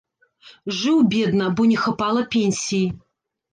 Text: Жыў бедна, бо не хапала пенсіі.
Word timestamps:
Жыў 0.77 0.97
бедна, 1.13 1.51
бо 1.61 1.69
не 1.73 1.79
хапала 1.85 2.27
пенсіі. 2.35 2.83